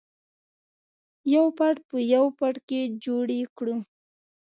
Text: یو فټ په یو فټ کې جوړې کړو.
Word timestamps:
یو 1.33 1.45
فټ 1.57 1.75
په 1.89 1.97
یو 2.13 2.25
فټ 2.37 2.55
کې 2.67 2.81
جوړې 3.03 3.41
کړو. 3.57 3.77